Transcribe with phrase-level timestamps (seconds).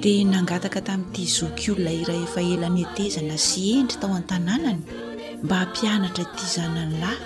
[0.00, 4.80] dia nangataka tamin'ity zok olona ira efa elany etezana sy endry tao an-tanànany
[5.44, 7.18] mba hampianatra ty zananylahy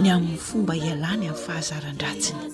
[0.00, 2.44] ny amin'ny fomba hialany amin'ny fahazaran-dratsiny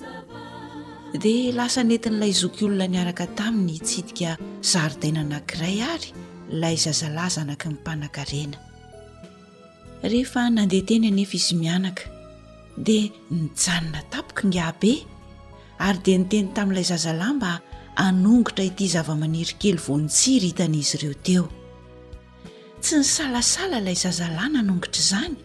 [1.25, 4.31] dia lasa netin'ilay zokolona niaraka taminy itsidika
[4.73, 6.11] zaridainanankiray ary
[6.55, 8.59] ilay zazalay zanaky ny mpanan-karena
[10.13, 12.05] rehefa nandehateny anefa izy mianaka
[12.87, 13.07] dia
[13.39, 14.95] nijanona tapoka ny abe
[15.87, 17.53] ary dia niteny tamin'ilay zazalahy mba
[18.01, 21.45] anongotra ity zava-maniry kely vo nitsiry hitan'izy ireo teo
[22.83, 25.37] tsy nysalasala ilay zazalahy nanongitra zany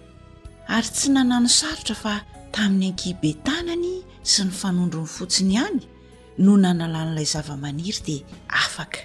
[0.75, 2.13] ary tsy nanano sarotra fa
[2.55, 3.91] tamin'ny ankibe tanany
[4.31, 5.79] sy ny fanondro ny fotsiny hany
[6.43, 8.23] no nanalan'ilay zava-maniry dia
[8.63, 9.01] afaka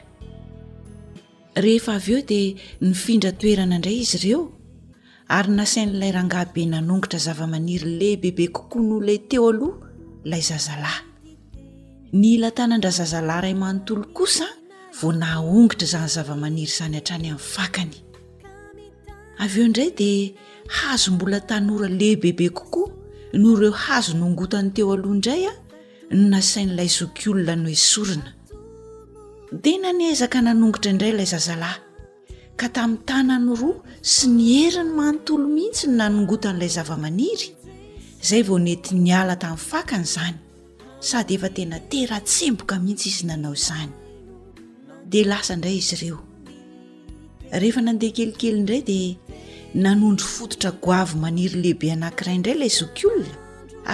[1.65, 2.47] rehefa avy eo dia
[2.89, 4.43] nyfindra toerana indray izy ireo
[5.37, 9.77] ary nasain'ilay rangahabe nanongitra zavamaniry lehi bebe kokoa noila teo aloha
[10.31, 11.11] lay zazalahy
[12.13, 14.45] ny ila tanandra zazalah iray manontolo kosa
[15.01, 17.97] vo naongitra zany zava-maniry zany atrany amin'ny fakany
[19.45, 20.29] aveo indray dia
[20.79, 22.89] hazo mbola tanora lehibebe kokoa
[23.41, 25.53] no ireo hazo nongotany teo alohaindray a
[26.17, 28.31] no nasain'ilay zokolona noosorina
[29.63, 31.81] de nanyezaka nanongitra indray ilay zazalahy
[32.61, 33.81] ka tamin'ny tanano roa
[34.15, 37.49] sy ny heriny manontolo mihitsy no nanongotan'ilay zava-maniry
[38.29, 40.37] zay vonentyny ala tamin'n fakanyzany
[41.03, 43.91] sady efa tena tera tsemboka mihitsy izy nanao izany
[45.11, 46.19] dia lasa indray izy ireo
[47.63, 49.17] rehefa nandeha kelikely indray dia
[49.75, 53.35] nanondro fototra goavy maniry lehibe anankiraiindray ilay zokolona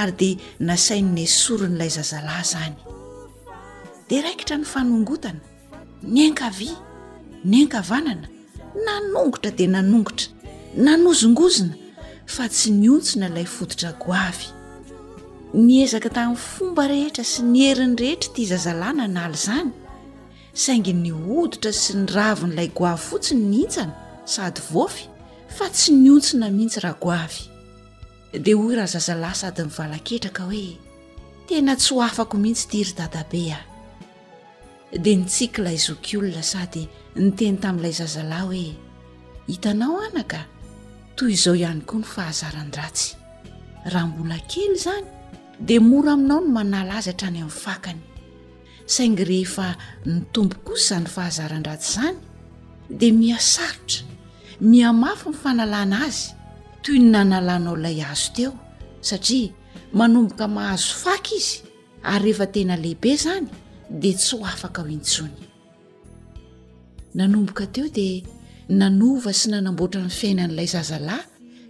[0.01, 0.35] ary dia
[0.69, 2.75] nasainynesori nyilay zazalahy izany
[4.09, 5.41] di raikitra ny fanongotana
[6.03, 6.77] ny ankavia
[7.45, 8.29] ny ankavanana
[8.85, 10.27] nanongotra dia nanongotra
[10.85, 11.75] nanozongozona
[12.27, 14.58] fa tsy niontsina ilay fodotra goavy
[15.55, 19.71] ni ezaka tamin'ny fomba rehetra sy ny heriny rehetra ty zazalahy nanaly zany
[20.53, 23.95] saingy ni hoditra sy ny ravi n'ilay goavy fotsiny n intsana
[24.29, 25.07] sady vofy
[25.57, 27.43] fa tsy niontsina mihitsy raha goavy
[28.45, 30.69] dia hoy raha zazalahy sady nivala-ketraka hoe
[31.49, 33.65] tena tsy ho afako mihitsy tiry-dadabe aho
[35.05, 36.83] dia nitsikyilay zoky olona sady
[37.17, 38.67] nyteny tamin'ilay zazalahy hoe
[39.49, 40.41] hitanao anaka
[41.17, 43.09] toy izao ihany koa ny fahazaran-dratsy
[43.93, 45.17] raha mbola kely zany
[45.65, 48.01] di mora aminao no manala azy hatrany amin'ny fakany
[48.95, 49.67] saingy rehefa
[50.11, 52.17] ny tombo kosa izany fahazaran-draty izany
[52.99, 54.01] dia mihasaritra
[54.71, 56.27] mihamafy nyfanalana azy
[56.83, 58.51] toy ny nanalanao ilay azo teo
[59.09, 59.51] satria
[59.99, 61.55] manomboka mahazo faka izy
[62.11, 63.47] ary rehefa tena lehibe zany
[64.01, 65.35] dia tsy ho afaka hointsony
[67.19, 68.23] nanomboka teo dia
[68.81, 71.27] nanova sy nanamboatra ny fiainan'ilay zazalahy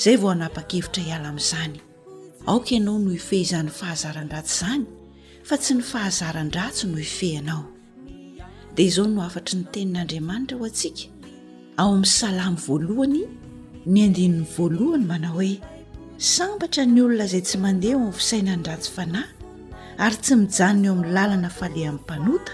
[0.02, 1.74] zay vo anapakevitra iala zay
[2.50, 4.86] aoka ianao no ifehizan'ny fahazaran-dratso zany
[5.48, 7.64] fa tsy ny fahazaran-dratso no ifehy anao
[8.76, 11.04] dia izao no afatry ny tenin'andriamanitra ho antsika
[11.82, 13.22] ao amin'ny salamy voalohany
[13.94, 15.52] ny andinin'ny voalohany manao hoe
[16.34, 19.30] sambatra ny olona izay tsy mandeha eo amn'ny fisainany dratso fanahy
[20.06, 22.54] ary tsy mijanona eo amin'ny lalana fale amn'ny mpanota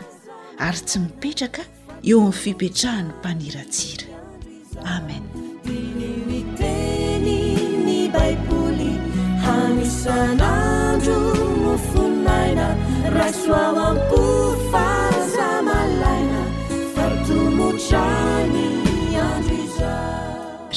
[0.67, 1.63] ary tsy mipetraka
[2.09, 4.05] eo amin'ny fipetrahan'ny mpaniratsira
[4.95, 5.23] amen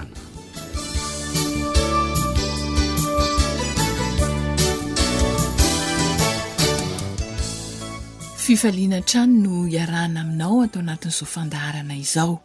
[8.46, 12.42] fifaliana trany no iarahna aminao atao anatin'izao fandaharana izao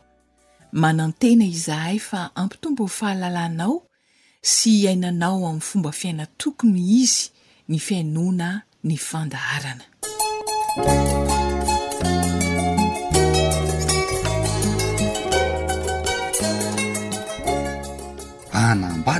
[0.72, 3.80] manantena izahay fa ampitombo ny fahalalànao
[4.42, 7.30] sy ainanao amin'ny fomba fiaina tokony izy
[7.68, 9.88] ny fiainona ny fandaharana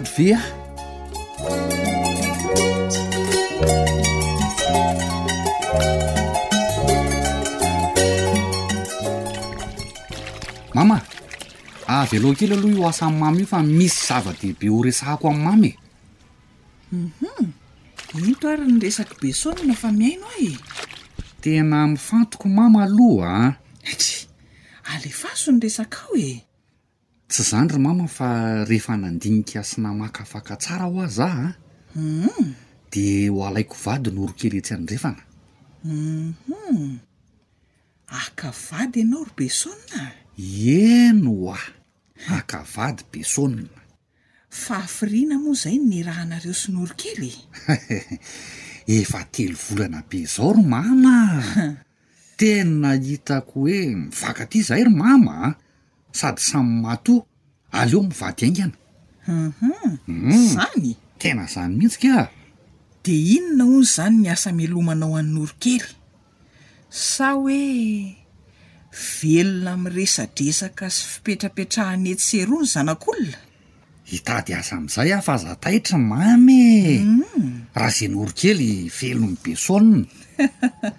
[0.02, 0.40] vea
[10.74, 11.02] mama
[11.86, 15.70] avy aloa kely aloha iho asa an'y mamy io fa misy zava-dehibe ho resahako am'nymamy
[15.70, 17.52] e uhum
[18.20, 20.50] ino toary ny resaky besonina fa miaino a e
[21.44, 23.52] tena mifantoko mama aloha a ah.
[23.84, 24.28] ety
[24.94, 26.42] alefaso ny resaka ao e
[27.30, 31.54] tsy izany ry mama fa rehefa nandinika asi namaka afaka tsara ho aho zaho a
[31.94, 32.54] um mm-hmm.
[32.90, 36.98] de ho alaiko vady nooro kely etsy anyrefanaumhum
[38.20, 40.02] aka vady ianao ry besonina
[40.90, 41.56] eno a
[42.38, 43.80] aka vady besonina
[44.64, 47.32] fa afirina moa izay ny rahanareo sy nyorokely
[48.98, 51.16] efa telo volana be zao ro mama
[52.40, 55.54] tena hitako hoe mivaka ty zahy ry mamaa
[56.12, 57.22] sady samy matoa
[57.78, 58.72] aleo mivady aingana
[59.26, 60.94] humhum umzany mm.
[61.18, 62.28] tena zany mihitsy ka
[63.04, 65.84] de inona ony zany ny asa mialomanao annorokely
[67.06, 67.62] sa hoe
[69.14, 73.38] velona mresadresaka sy fipetrapetrahan etserooa ny zanak'olona
[74.10, 76.64] hitady asa am'izay ahfa azataitra mamy
[77.06, 77.52] mm.
[77.78, 80.06] raha zay noro kely velo ny besonina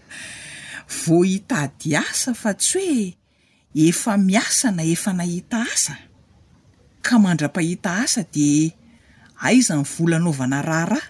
[1.02, 3.20] vo hitady asa fa tsy hoe
[3.76, 5.96] efa miasa na efa nahita asa
[7.02, 8.72] ka mandra-pahita asa de
[9.40, 11.10] aizany volanaovana raharaha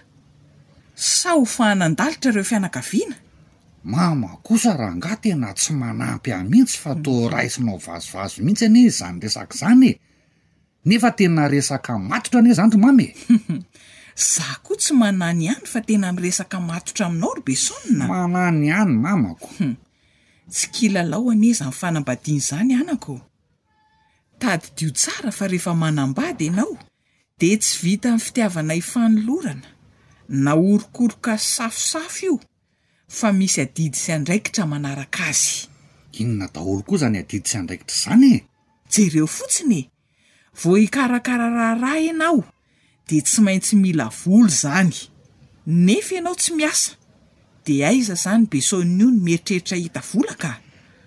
[0.94, 3.18] sa ho fahanandalitra reo fianakaviana
[3.84, 8.88] mama kosa raha ngaha tena tsy manampy a mihitsy fa tao raisinao vazovazo mihitsy anie
[8.98, 10.00] zany resaka izany e
[10.86, 13.14] nefa tena resaka matotra anie izany ro mama e
[14.32, 18.94] zaho koa tsy manany ihany fa tena m resaka matotra aminao ro besonina manany hany
[19.04, 19.76] mamako hmm.
[20.54, 23.14] tsy kilalaoany eza ny fanambadiany zany anako
[24.40, 26.74] tadydio tsara fa rehefa manambady ianao
[27.40, 29.68] de tsy vita min'ny fitiavana ifanolorana
[30.44, 32.34] na orikoroka y safosafo io
[33.18, 35.54] fa misy adidi sy andraikitra manaraka azy
[36.20, 38.42] inona dahoro ko izany adidi sy andraikitra izany e
[38.92, 39.88] jereo fotsiny e
[40.60, 42.40] vo ikarakararaha raha anao
[43.08, 44.92] de tsy maintsy mila volo zany
[45.86, 46.90] nefa ianao tsy miasa
[47.64, 50.52] de aiza zany beson' io no meritreritra hita vola ka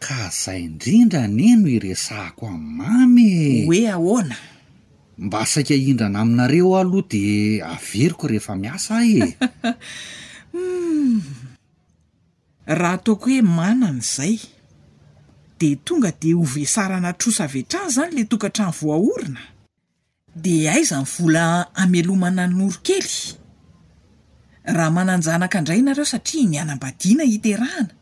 [0.06, 4.38] ka zay indrindra ne no iresahako an' many hoe ahoana
[5.26, 7.24] mba saika indrana aminareo ah aloha de
[7.74, 9.30] averiko rehefa miasa ay eu
[10.56, 11.14] hmm.
[12.80, 14.36] raha ataoko hoe manan'izay
[15.60, 19.42] de tonga de hovesarana trosa ave-trany zany la tokahtrany voaorina
[20.44, 21.44] de aiza ny vola
[21.84, 23.44] amylomana y norokely
[24.74, 27.94] raha mananjanaka indray nareo satria ny anambadiana hiterahana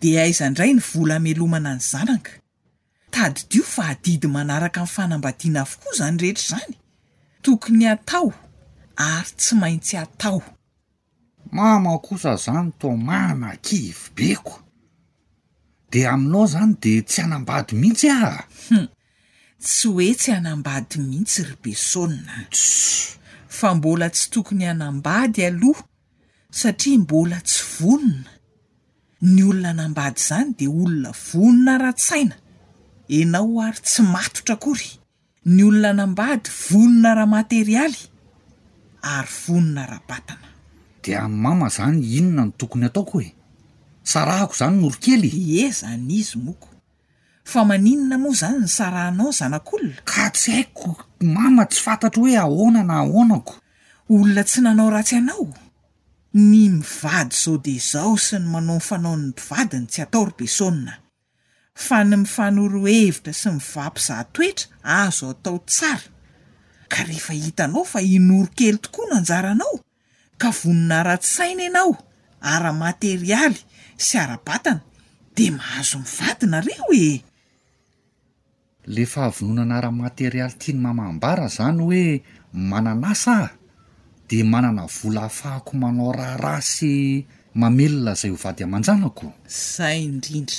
[0.00, 2.30] de aiza indray ny vola melomana ny zanaka
[3.10, 6.74] tadidio fa adidy manaraka min'ny fanambadiana avokoa zany rehetra zany
[7.42, 8.32] tokony atao
[8.96, 10.42] ary tsy maintsy atao
[11.52, 14.60] mama kosa zany to mana kivy beko
[15.90, 18.42] de aminao zany de tsy hanambady mihitsy ahu
[19.64, 22.34] tsy hoe tsy anambady mihitsy ry besonina
[23.56, 25.84] fa mbola tsy tokony anambady aloha
[26.58, 28.30] satria mbola tsy vonona
[29.22, 32.34] ny olona nambady zany de olona vonona rahatsaina
[33.08, 34.90] enao ary tsy matotra kory
[35.44, 38.00] ny olona nambady vonona raha materialy
[39.02, 40.48] ary vonona rahabatana
[41.02, 43.28] de n'y mama izany inona ny tokony hataoko e
[44.10, 46.68] sarahako izany morokely iy e zany izy moako
[47.50, 50.88] fa maninona moa zany ny sarahanao zanak'olona ka tsy haiko
[51.36, 53.54] mama tsy fantatra hoe ahona na ahonako
[54.12, 55.46] olona tsy nanao ratsy anao
[56.34, 60.92] ny mivady zao de zaho sy ny manao myfanao n'ny mpivadiny tsy atao rybesonna
[61.74, 64.68] fa ny mifano ro hevitra sy mivampy zaha toetra
[65.02, 66.08] azo atao tsara
[66.92, 69.76] ka rehefa hitanao fa inoro kely tokoa no anjaranao
[70.40, 71.92] ka vonona ara-tsaina ianao
[72.52, 73.58] ara-materialy
[74.06, 74.82] sy ara-batana
[75.38, 77.10] de mahazo mivadina reo e
[78.94, 82.04] lefa avononana ara materialy tia ny mamambara zany hoe
[82.70, 83.50] mananasa ah
[84.42, 89.32] manana vola hafahako manao raha rasy mamelona zay hovady aman-janako
[89.76, 90.56] zay indrindra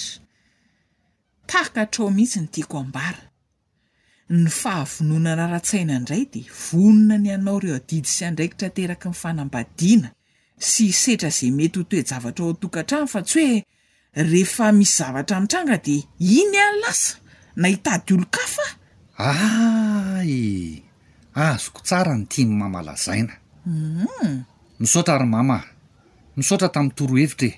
[1.47, 3.17] takahatrao mihihitsy ny tiako ambara
[4.29, 10.09] ny fahavononana ran-tsaina indray de vonona ny anao reo adidi sy andraikitrateraka ny fanambadiana
[10.57, 13.65] sy isetra zay mety ho toejavatra ao atokantrano fa tsy hoe
[14.31, 17.17] rehefa miszavatra ny tranga de iny any lasa
[17.55, 18.67] na hitady olo kafa
[19.17, 20.33] ay
[21.35, 23.33] azoko tsara ny tia ny mamalazaina
[23.65, 24.45] Mm-hmm.
[24.83, 25.55] misaotra arymama
[26.37, 27.57] misaotra tamin'ny torohevitra e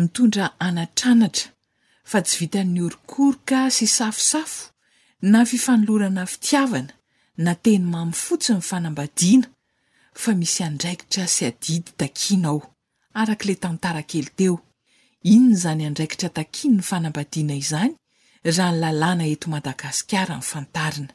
[0.00, 1.50] mitondra anatranatra
[2.10, 4.70] fa tsy vitan'ny orikoryka sy safosafo
[5.32, 6.92] na fifanolorana fitiavana
[7.44, 9.48] na teny mamy fotsiny ny fanambadiana
[10.22, 12.60] fa misy andraikitra sy adidy takina ao
[13.20, 14.54] arak' la tantara kely teo
[15.34, 17.92] inony zany andraikitra takiny ny fanambadiana izany
[18.56, 21.12] raha ny lalàna eto madagasikara nyfantarina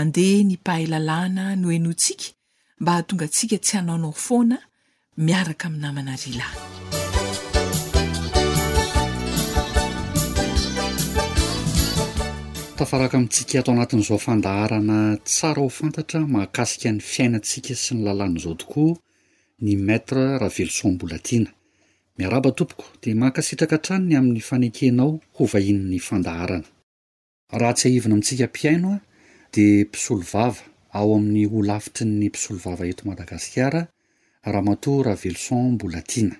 [0.00, 2.26] andeha nipahay lalàna no enontsika
[2.80, 4.56] mba hahatonga antsika tsy hanaonao foana
[5.26, 6.56] miaraka ami namana rilayny
[12.78, 14.98] tafaraka amintsika atao anatiny izao fandaharana
[15.28, 18.94] tsara ho fantatra mahakasika ny fiainantsika sy ny lalàny izao tokoa
[19.64, 21.40] ny matre ravelstia
[22.16, 26.68] miaraba tompoko di mahakasitraka ntranny aminy fanekenao ho vahini ny fandaharana
[27.60, 29.00] raha tsy hahivana amintsika piaino a
[29.56, 30.60] de mpisolo vava
[30.96, 33.80] ao amin'ny olafitry'ny mpisolovava eto madagasikara
[34.54, 36.36] rahamatoraveloson mbola tiana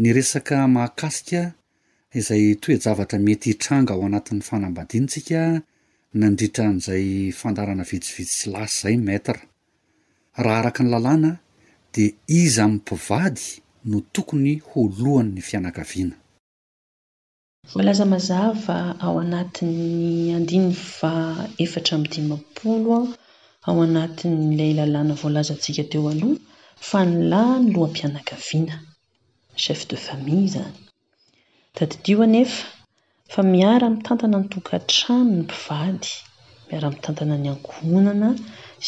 [0.00, 1.42] ny resaka mahakasika
[2.20, 5.40] izay toejavatra mety hitranga ao anatin'nyy fanambadianytsika
[6.22, 7.06] nandritra an'izay
[7.40, 9.40] fandarana vitsivisy sy lasy izay matre
[10.44, 11.30] raha araka ny lalàna
[11.94, 12.04] de
[12.40, 13.46] izy amin'ny mpivady
[13.90, 16.16] no tokony ho lohan'ny fianakaviana
[17.74, 18.76] voalaza mazava
[19.06, 19.80] ao anati'ny
[20.38, 21.12] andiny fa
[21.64, 23.10] efatra midimampolo aho
[23.66, 26.36] ao anatinnylay lalana voalazantsika teo aloha
[26.88, 28.76] fa ny la ny loampianakaviana
[29.62, 30.78] chef de famille zany
[31.76, 32.60] da didionefa
[33.32, 36.10] fa miara mitantana ny togatrano ny mpivady
[36.68, 38.28] miara-mitantana ny ankonana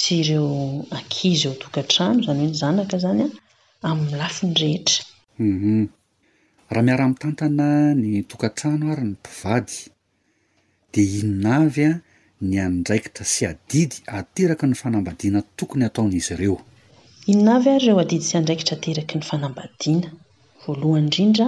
[0.01, 0.49] sy ireo
[0.97, 3.31] ankizy eo togatrano zany hoe n zanaka zany a
[3.91, 5.01] aminny lafinyrehetra
[5.51, 5.81] mhm.
[6.75, 7.69] raha miara-mitantana
[8.01, 9.77] ny tokantrano ary ny mpivady
[10.93, 12.01] dia inavy a
[12.49, 16.57] ny andraikitra sy adidy ateraky ny fanambadiana tokony hataon'izy ireo
[17.33, 20.09] ina ary reoadid sy andraikitra ateraky ny fanambadiana
[20.63, 21.47] voalohany indrindra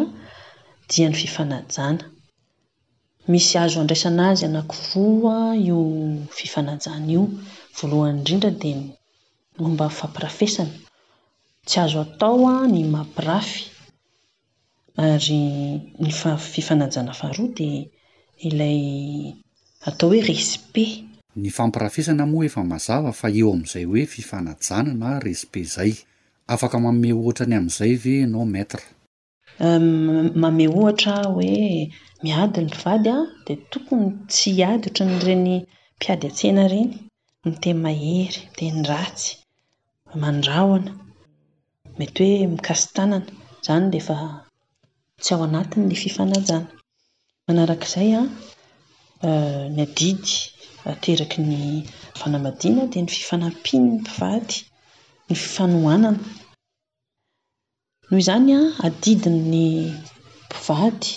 [0.91, 2.05] dian'ny fifanajana
[3.31, 5.37] misy azo andraisana azy anakivoa
[5.69, 5.79] io
[6.39, 7.23] fifanajana io
[7.77, 8.77] voalohany indrindra dia
[9.61, 10.75] momba nfampirafesana
[11.69, 13.61] tsy azo atao a ny mampirafy
[15.03, 15.43] ary
[15.99, 17.85] ny afifanajana faharoa dia
[18.49, 18.83] ilay
[19.89, 20.85] atao hoe respe
[21.41, 25.93] ny fampirafisana mo efa mazava fa eo am'izay hoe fifanajana na respe zay
[26.53, 28.83] afaka mame ohatra ny amin'izay ve anao matre
[29.65, 31.91] ehm, mame ohatra hoe
[32.23, 35.57] miady ny ivady a di tokony tsy hady oatra nyireny
[35.97, 36.91] mpiady atsena ireny
[37.45, 39.29] nite mahery te ny ratsy
[40.23, 40.91] mandrahona
[41.99, 43.27] mety hoe mikasitanana
[43.67, 44.44] zany deefa
[45.23, 46.71] tsy ao anatiny la fifanajana
[47.47, 48.27] manarakizay an
[49.27, 50.33] ah, eh, ny adidy
[50.91, 51.63] ateraky eh, ny
[52.21, 54.57] fanamadina dia ny fifanampinny mpivady
[55.29, 56.11] ny fifanoanana
[58.09, 59.57] noho zany a ah, adidi ny
[60.49, 61.11] mpivady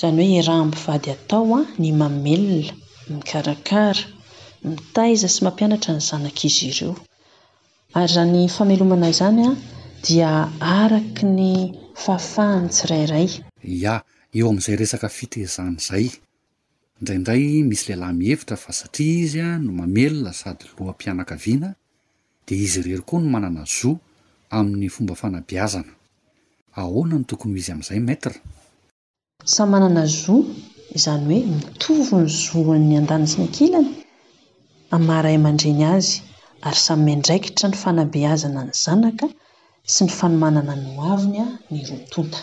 [0.00, 2.68] zany hoe rahanpivady atao an ah, ny mamella
[3.10, 4.04] mikarakara
[4.64, 6.94] mitaiza sy mampianatra ny zanak'izy ireo
[7.98, 9.56] ary zany famelomana izany an
[10.04, 10.30] dia
[10.80, 11.42] araky ny
[12.04, 13.26] fafahany tsirairay
[13.84, 13.94] ya
[14.38, 16.06] eo amin'izay resaka fitezana izay
[16.98, 21.68] indraindray misy lehilahy mihevitra fa satria izy a no mamelona sady loham-pianakaviana
[22.46, 23.90] dia izy irery koa ny manana zo
[24.58, 25.92] amin'ny fomba fanabeazana
[26.80, 28.34] ahoana no tokony ho izy amin'izay maîtra
[29.54, 30.40] sa manana zoa
[30.98, 33.90] izany hoe mitovy ny zo an'ny an-dany sy ny kilany
[34.96, 36.12] amaray aman-dreny azy
[36.66, 39.26] ary say mandraikihtra ny fanabeazana ny zanaka
[39.92, 42.38] sy ny fanomanana nyoaviny a ny rotonta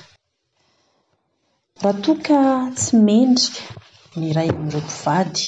[1.83, 2.37] raha toka
[2.77, 3.63] tsy mendrika
[4.19, 5.43] ny ray ami'ireo mpivady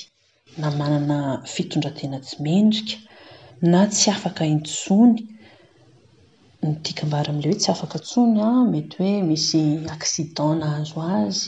[0.62, 1.18] na manana
[1.54, 2.96] fitondratena tsy mendrika
[3.72, 5.20] na tsy afaka intsony
[6.66, 9.62] ny diaka mbary am'ilay hoe tsy afaka tsony an mety hoe misy
[9.96, 11.40] akcidan na azo azy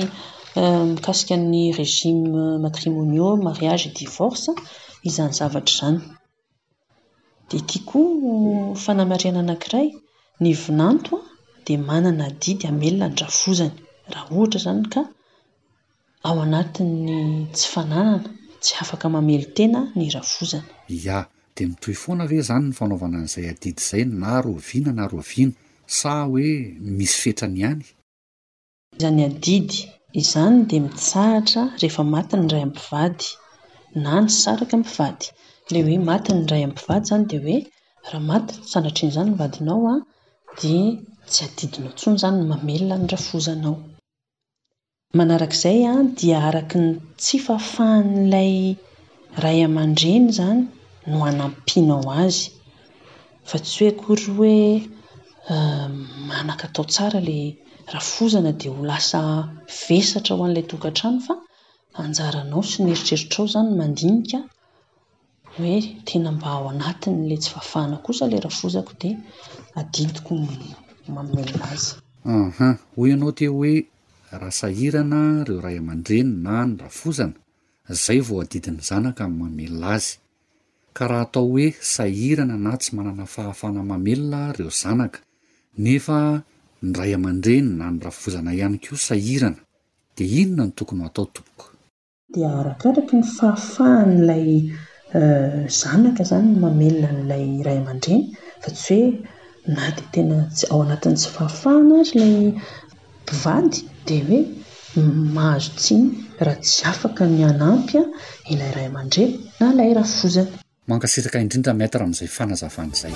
[0.60, 2.30] eh, mikasikan'ny regime
[2.64, 4.50] matrimonia mariage e divorse
[5.08, 5.98] izany zavatra zany
[7.48, 9.88] di ta koa fanamariana anankiray
[10.42, 11.14] ny vinanto
[11.64, 13.74] di manana didy amelona ndrafozany
[14.12, 14.82] raha ohtra zany
[16.26, 17.24] ao anatin'ny
[17.54, 18.18] tsy fananana
[18.62, 20.72] tsy afaka mamely tena ny rafozana
[21.06, 21.18] ya
[21.54, 25.54] dea mitoy foana ve zany ny fanaovana an'izay adidy zay na rovina na roviana
[25.98, 26.50] sa hoe
[26.98, 27.84] misy fetrany ihany
[29.02, 29.76] zany adidy
[30.22, 33.26] izany de mitsaratra rehefa maty ny ray ampivady
[34.04, 35.26] na ny saraka mpivady
[35.72, 37.56] leh hoe maty ny ray ampivady zany de hoe
[38.10, 40.04] raha matiny sanatriny izany ny vadinao an ah,
[40.60, 40.74] de
[41.30, 43.80] tsy adidinao tsony zany ny mamelona ny za
[45.18, 46.90] manarak'izay a ah, dia arakyny
[47.22, 48.54] tsy fahafahan'ilay
[49.42, 50.60] ray amandreny zany
[51.10, 52.42] no anampinao azy
[53.48, 54.56] fa tsy hoe akoy hoe
[55.52, 55.94] ehm,
[56.46, 57.38] maak atao sara la
[57.94, 59.20] rafozana de ho lasa
[59.84, 66.92] veatra hoan'lay oaran faajaaao sy nyheritreritrao zanymaniniomba oaa
[67.44, 69.02] sy fahafahaa oaaod
[72.28, 72.70] mhm.
[72.96, 73.72] hoanao t oe
[74.38, 77.36] raha sahirana reo ray aman-dreny na ny rafozana
[78.02, 80.10] zay vao adidin'ny zanaka amin'ny mamelina azy
[80.96, 85.18] ka raha atao hoe sahirana na tsy manana fahafana mamelona reo zanaka
[85.84, 86.18] nefa
[86.88, 89.60] ny ray aman-dreny na ny rafozana ihany kio sahirana
[90.16, 91.66] dea inona no tokony atao tompoka
[92.32, 94.48] dia arakraka ny fahafahan'ilay
[95.18, 98.22] eh, zanaka zany ny mamelona n'ilay ray aman-dreny
[98.62, 98.96] fa tsy
[99.66, 102.34] hoe na dea tena tsy ao anatin'n' tsy fahafahana azy ilay
[103.26, 103.78] mpivady
[104.10, 105.02] di hoe
[105.34, 106.08] mazo tsiny
[106.44, 108.04] raha tsy afaka mianampy a
[108.52, 110.50] ilaray aman-drero na lay raha fozany
[110.90, 113.14] mankasiraka indrindra matra amin'izay fanazavana zay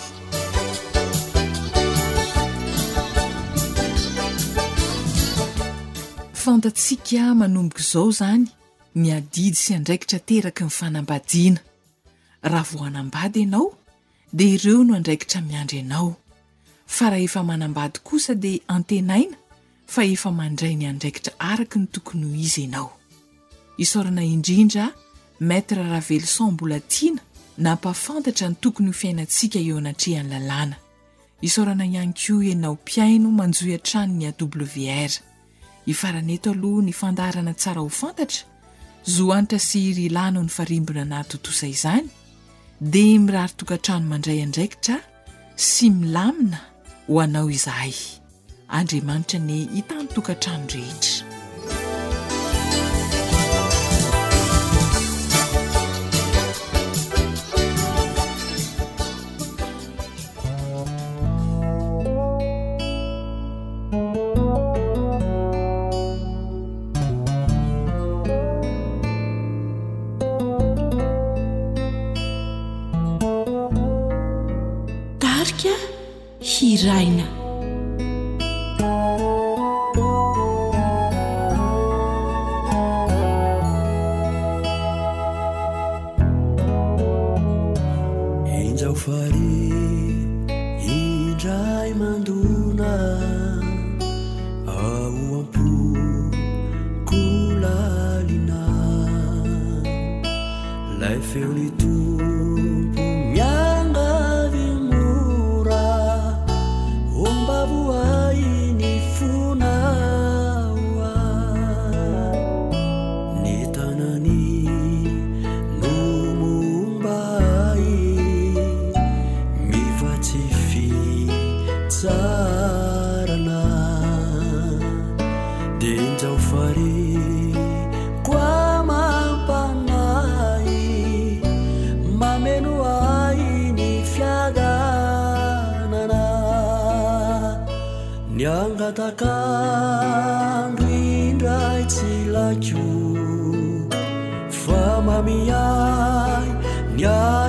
[6.45, 8.47] fantatsika manomboka izao zany
[9.01, 11.61] ny adidy sy andraikitra teraky nyfanambadiana
[12.53, 13.67] raha vo anambady ianao
[14.37, 16.09] dia ireo no andraikitra miandry ianao
[16.95, 19.37] fa raha efa manambady kosa dia antenaina
[19.87, 22.90] fa efa mandrai ny andraikitra araka ny tokony ho izy ianao
[23.85, 24.87] isaorana indrindra
[25.40, 27.23] maître ravelisan mbola tiana
[27.59, 30.77] na mpafantatra ny tokony ho fiainantsika eo anatrehany lalana
[31.49, 35.11] isorana nyanko anao mpiaino manjoy antranony awr
[35.87, 38.40] ifaraneto aloha ny fandarana tsara ho fantatra
[39.16, 42.09] zoanitra siry ilana ny farimbona natotosa izany
[42.81, 44.97] de mirarytokantrano mandray andraikitra
[45.57, 46.59] sy milamina
[47.09, 47.94] ho anao izahay
[48.79, 51.22] andriamanitra ny hitany tokantrano rehetra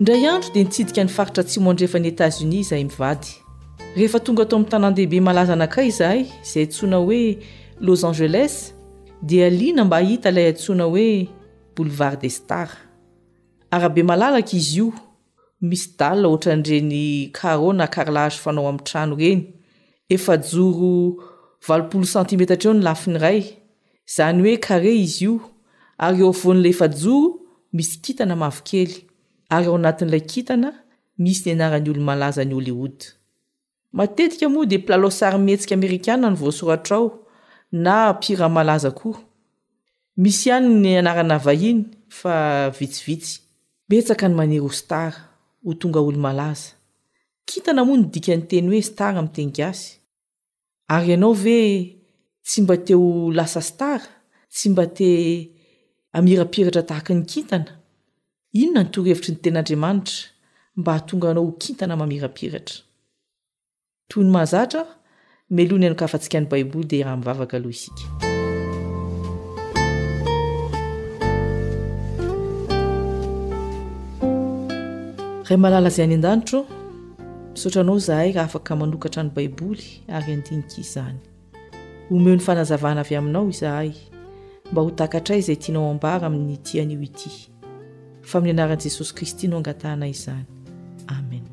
[0.00, 3.30] ndray andro dia nitsidika ny faritra tsy moandrefan'i etatsonia izahay mivady
[3.98, 7.20] rehefa tonga atao amin'ny tanàandehibe malaza anakay izahay izay antsoana hoe
[7.86, 8.54] los angeles
[9.28, 11.28] dia alina mba hahita ilay antsoana hoe
[11.76, 12.68] boulevard de star
[13.70, 14.88] arabe malalaka izy io
[15.68, 19.42] misy dala ohatra anyireny karona karlagy fanao amin'ny trano reny
[20.08, 20.92] efa joro
[21.68, 23.57] valopolo centimetra tre eo ny lafi nyray
[24.14, 25.34] zany hoe kare izy io
[26.00, 27.36] ary eo voan'ilay fajoro
[27.76, 28.92] misy kintana mavokely
[29.54, 30.70] ary eo anatin'ilay kintana
[31.22, 33.04] misy nianarany olomalaza ny oliody
[33.96, 37.08] matetika moa di plalosary mhetsika amerikana ny voasoratra ao
[37.84, 39.10] na piramalaza ko
[40.22, 41.82] misy ihany ny anarana vahiny
[42.18, 42.32] fa
[42.78, 43.40] vitsivitsy
[43.88, 45.18] metsaka ny manery ho stara
[45.64, 46.72] ho tonga olomalaza
[47.48, 49.88] kintana moa ny dika ny teny hoe star ami'tenygasy
[50.94, 51.97] ary ianao ve
[52.48, 53.04] tsy mba te o
[53.38, 54.08] lasa stara
[54.52, 55.08] tsy mba te
[56.18, 57.72] amirampiratra tahaka ny kintana
[58.60, 60.28] inona nytorohevitry ny tenaandriamanitra
[60.78, 62.76] mba hahatonga anao ho kintana mamirapiratra
[64.08, 64.80] toy ny mahazatra
[65.56, 68.02] melohny iano kafantsika any baiboly de raha mivavaka aloha isika
[75.48, 76.60] ray mahalalazay any an-danitro
[77.52, 79.84] misaotranao zahay raha afaka manokatra any baiboly
[80.16, 81.18] ary andinik'izany
[82.10, 83.92] homeo no fanazavana avy aminao izahay
[84.72, 87.32] mba ho takatray izay tianao ambara amin'ny tian'io ity
[88.22, 90.46] fa min'ny anaran'i jesosy kristy no angatahna izany
[91.06, 91.44] amen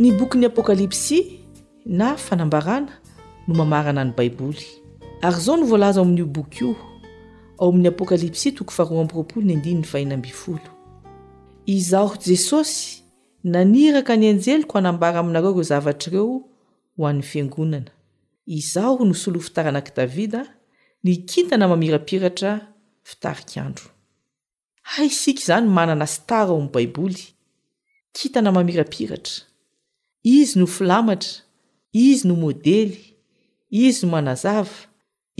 [0.00, 1.44] ny bokiny apokalipsi
[1.86, 2.92] na fanambarana
[3.48, 4.64] no mamarana any baiboly
[5.20, 6.74] ary izao no voalaza ao amin'io boka io
[7.60, 10.79] ao amin'ny apokalipsi toko ar
[11.76, 12.80] izaho jesosy
[13.54, 16.26] naniraka ny anjely ko anambara aminareo reo zavatraireo
[16.96, 17.90] ho an'ny fiangonana
[18.58, 20.42] izaoho no solo fitaranak'i davida
[21.04, 22.52] ny kintana mamirapiratra
[23.10, 23.86] fitarikandro
[25.00, 27.22] asika izany manana stara ao amin' baiboly
[28.16, 29.34] kintana mamirapiratra
[30.36, 31.32] izy no filamatra
[32.06, 32.98] izy no modely
[33.84, 34.78] izy no manazava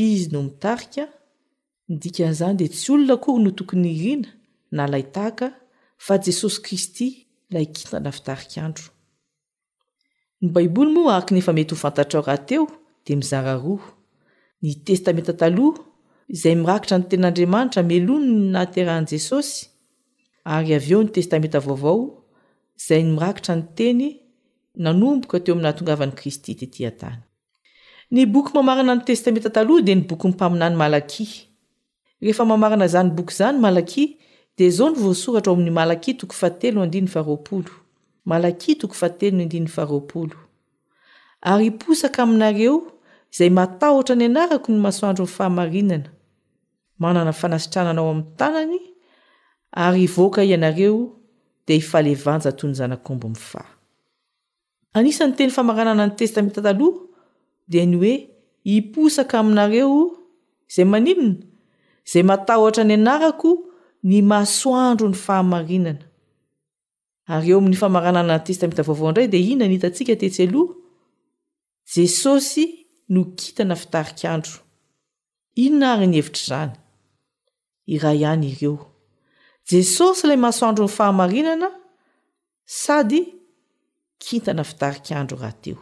[0.08, 1.04] izy no mitarika
[1.88, 4.28] nidikan'izany dia tsy olona kory no tokony irina
[4.76, 5.48] na laytahaka
[6.00, 7.14] sistany
[10.42, 12.62] baiboly moa ak ny efa mety hofantatra ao rahateo
[13.04, 13.86] di mizara roa
[14.64, 15.80] ny testamenta taloha
[16.34, 19.56] izay mirakitra nytenyn'andriamanitra melonony naterahan' jesosy
[20.54, 22.00] ary aveo ny testamenta vaovao
[22.86, 24.04] zay y mirakitra ny teny
[24.84, 27.18] nanomboka teo amin'nahatongavan' kristy tetyatany
[28.14, 31.08] ny boky mamarana ny testamenta taloha di ny boky nympaminany malak
[32.22, 33.88] rehefa mamarana zany boky zany malak
[34.60, 37.72] di zao ny voasoratra oamin'ny malakitoko fatelo andinny aroapolo
[38.30, 40.38] malakitoko fahtelnndin aaroaolo
[41.52, 42.74] ary iposaka aminareo
[43.32, 46.08] izay matahotra ny anarako ny masoandro n fahamarinana
[47.02, 48.32] mananafanasitrananao amn'ny
[49.72, 50.98] tany yvoaka ianareo
[51.66, 53.62] di ifaevanja toynyzanakomb fa
[55.02, 56.72] ny tenyfaaaa ny testamitath
[57.70, 58.12] dia ny oe
[58.76, 59.94] iposaka aminareo
[60.70, 61.26] izay manina
[62.06, 63.50] izay matahtra ny anarako
[64.02, 65.98] ny masandro ny fahamanana
[67.34, 70.74] ary eo amin'ny famaranananatesta mitavaovao indray dia inona n hitantsika tetsy aloha
[71.94, 72.64] jesosy
[73.14, 74.56] no kintana fitarikandro
[75.64, 76.72] inona ary ny hevitr' izany
[77.94, 78.74] ira ihany ireo
[79.70, 81.68] jesosy ilay masoandro ny fahamarinana
[82.82, 83.20] sady
[84.24, 85.78] kintana fitarikandro rahateo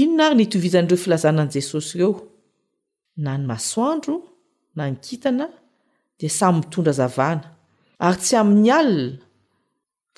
[0.00, 2.10] inona ary ny itovizan'ireo filazanan' jesosy ireo
[3.24, 4.14] na ny masoandro
[4.76, 5.46] na ny kintana
[6.20, 7.42] samymiondrazaaary
[8.22, 9.22] tsy amin'ny alina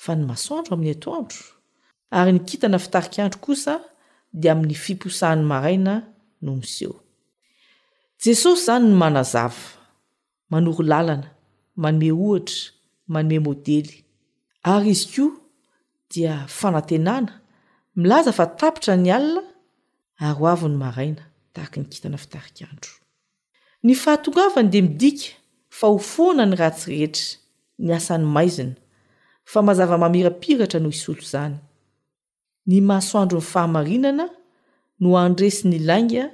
[0.03, 1.41] fa ny masoandro amin'ny atoandro
[2.17, 3.73] ary nykitana fitarikandro kosa
[4.39, 5.93] dia amin'ny fiposahan'ny maraina
[6.45, 6.93] no miseo
[8.23, 9.63] jesosy izany ny manazava
[10.51, 11.27] manoro lalana
[11.83, 12.59] manome ohitra
[13.13, 13.95] manome modely
[14.73, 15.31] ary izy koa
[16.11, 17.33] dia fanantenana
[18.01, 19.41] milaza fa tapitra ny alina
[20.27, 22.91] ary oavo ny maraina tahaky ny kintana fitarikandro
[23.85, 25.29] ny fahatongavany de midika
[25.77, 27.25] fa ho foana ny ratsi rehetra
[27.85, 28.75] ny asan'ny maizina
[29.51, 31.55] fa mazava mamirapiratra noho isolo izany
[32.69, 34.25] ny masoandro ny fahamarinana
[35.01, 36.25] no andre sy ny langa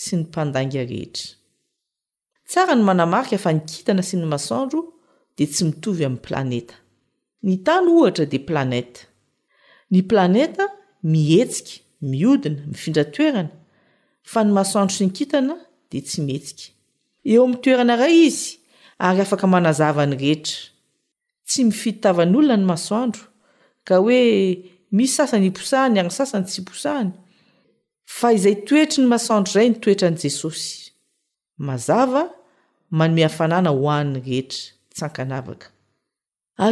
[0.00, 1.28] sy ny mpandainga rehetra
[2.50, 4.78] tsara ny manamarika fa ny kintana sy ny masoandro
[5.36, 6.76] dia tsy mitovy amin'ny planeta
[7.48, 9.00] ny tany ohatra dia planeta
[9.92, 10.64] ny planeta
[11.12, 11.74] mihetsika
[12.10, 13.50] mihodina mifindratoerana
[14.32, 15.54] fa ny masoandro sy ny kintana
[15.90, 16.66] dia tsy mihetsika
[17.24, 18.58] eom' toerana ray izy
[18.98, 20.52] ary afaka manazavany rehetra
[21.48, 23.22] tsy mifiitavan'olona ny masoandro
[23.86, 24.20] ka oe
[24.96, 27.10] misy sasany iposahany ary sasany tsy posahany
[28.18, 30.82] fa izay toetry ny masoandro zay nytoetran'jesosyry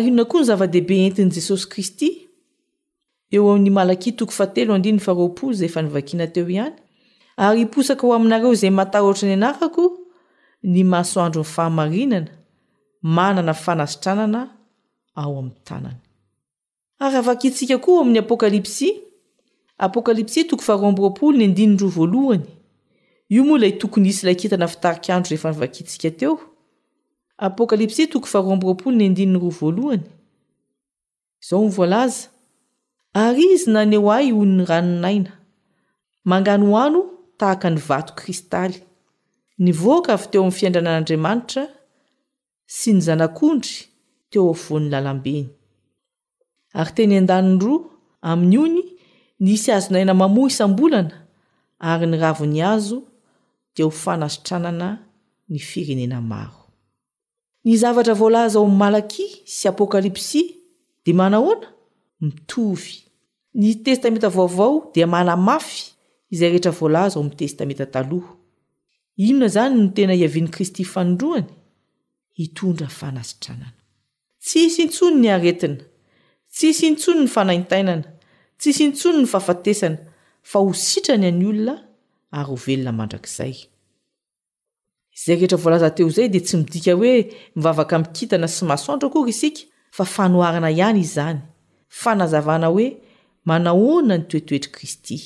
[0.08, 2.08] inona koa ny zava-dehibe entin' jesosy kristy
[3.34, 6.74] eo in'ny malaki toko atelnikinateo ihany
[7.44, 9.84] ary iposaka ho aminareo zay mata oatra ny anakako
[16.98, 18.88] aryavakitsika koa o amin'ny apôkalipsy
[19.78, 22.46] apôkalipsy tokoy fh ny andininroa voalohany
[23.30, 26.34] io moa ilay tokony isy ila kitana fitarikandro rehefa nyvakitsika teo
[27.38, 30.02] apôkalipsy tokoy ah ny andininroa voalohany
[31.42, 32.28] izao mivolaza
[33.14, 35.32] ary izy naneo ahy onny ranonaina
[36.24, 37.00] mangano hoano
[37.38, 38.82] tahaka ny vato kristaly
[39.64, 41.62] ny voaka avy teo amin'ny fiaindranan'andriamanitra
[42.76, 43.76] sy ny zanak'ondry
[44.30, 45.48] teo avon'ny lalambeny
[46.80, 47.78] ary teny an-danynroa
[48.30, 48.82] amin'nyony
[49.42, 51.16] ny isy azonaina mamoa isam-bolana
[51.90, 52.98] ary ny ravony azo
[53.74, 54.88] dia ho fanasitranana
[55.52, 56.58] ny firenena maro
[57.64, 60.44] ny zavatra voalaza ao amin'ny malaki sy apôkalipsya
[61.04, 61.66] di manahoana
[62.24, 62.92] mitovy
[63.60, 65.80] ny testamenta vaovao dia mana mafy
[66.32, 68.37] izay rehetra voalaza ao amin'ny testamenta taloha
[69.26, 71.46] inona zany no tena hiavian'n' kristy fanondroany
[72.38, 73.74] hitondra fanasitranana
[74.46, 75.82] tsy hisintsony ny aretina
[76.54, 78.06] tsy hisyintsony ny fanaintainana
[78.58, 79.98] tsy hisintsony ny fafatesana
[80.50, 81.74] fa ho sitrany any olona
[82.38, 83.56] ary ho velona mandrakzay
[85.16, 87.14] izay rehetra voalaza teo izay dia tsy midika hoe
[87.56, 89.62] mivavaka mikintana sy masoantro akory isika
[89.96, 91.38] fa fanoharana ihany izany
[92.02, 92.86] fanazavana hoe
[93.48, 95.16] manahoana ny toetoetra kristy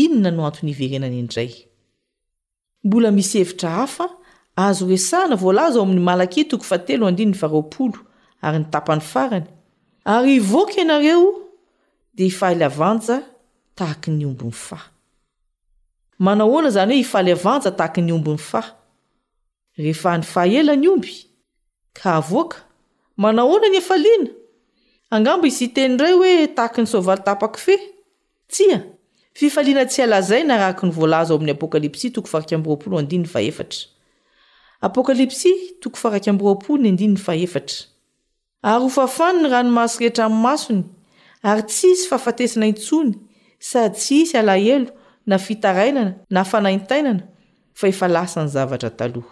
[0.00, 1.52] inona no antony iverenany indray
[2.84, 4.06] mbola misy hevitra hafa
[4.56, 7.98] azo resana voalaza ao amin'ny malakitoko fa telo andininy varoapolo
[8.46, 9.46] ary ny tapany farany
[10.12, 11.28] ary ivoaka ianareo
[12.16, 13.16] dia ifahlavanja
[13.76, 14.78] tahaky ny ombon'ny fa
[16.18, 18.60] manahoana izany hoe ifahly avanja tahaky ny ombin'ny fa
[19.78, 21.12] rehefa ny fa ela ny omby
[21.98, 22.58] ka avoaka
[23.16, 24.30] manahoana ny afaliana
[25.10, 27.74] angambo isy iteny ndray hoe tahaky ny soavalytapako fe
[28.50, 28.78] tsia
[29.38, 33.78] fifaliana tsy alazay na rahky ny voalaza ao amin'ny apôkalipsy toko farakambyroapoo andinny faheatra
[34.86, 35.40] apôkalps
[35.82, 36.86] toko farkbron
[38.68, 40.82] ary hofafany ny ranomaso rehetra min'ny masony
[41.50, 43.12] ary ts isy fahafatesina intsony
[43.68, 44.90] sady tsy isy alahelo
[45.30, 47.22] na fitarainana na fanaitainana
[47.78, 49.28] fa efa lasany zavatra taloh